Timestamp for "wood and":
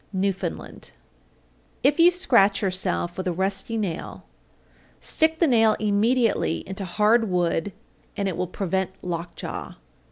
7.29-8.27